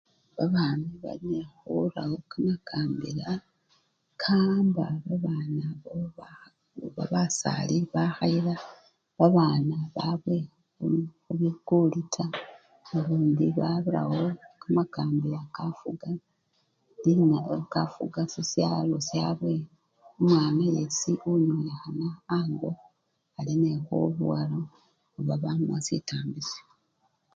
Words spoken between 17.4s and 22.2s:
kakafuga shishalo shabwe, omwana yesi onyolehana